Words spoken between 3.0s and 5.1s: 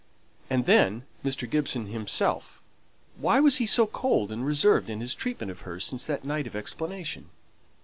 why was he so cold and reserved in